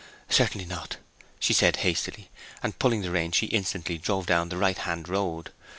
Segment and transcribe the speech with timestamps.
[0.29, 0.97] 'Certainly not,'
[1.39, 2.31] she said hastily,
[2.63, 5.51] and pulling the rein she instantly drove down the right hand road.